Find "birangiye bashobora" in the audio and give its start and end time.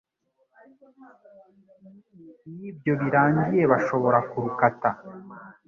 3.01-4.19